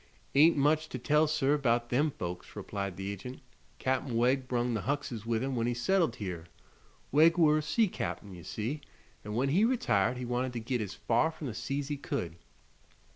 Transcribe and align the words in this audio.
"Ain't 0.33 0.57
much 0.57 0.89
to 0.89 0.97
tell, 0.97 1.27
sir, 1.27 1.59
'bout 1.59 1.89
them 1.91 2.09
folks," 2.09 2.55
replied 2.55 2.97
the 2.97 3.11
agent. 3.11 3.39
"Cap'n 3.77 4.17
Wegg 4.17 4.47
brung 4.47 4.73
the 4.73 4.81
Huckses 4.81 5.27
with 5.27 5.43
him 5.43 5.55
when 5.55 5.67
he 5.67 5.75
settled 5.75 6.15
here. 6.15 6.47
Wegg 7.11 7.37
were 7.37 7.59
a 7.59 7.61
sea 7.61 7.87
cap'n, 7.87 8.33
ye 8.33 8.41
see, 8.41 8.81
an' 9.23 9.35
when 9.35 9.49
he 9.49 9.63
retired 9.63 10.17
he 10.17 10.25
Wanted 10.25 10.53
to 10.53 10.59
git 10.59 10.81
as 10.81 10.95
far 10.95 11.29
from 11.29 11.45
the 11.45 11.53
sea's 11.53 11.89
he 11.89 11.97
could." 11.97 12.37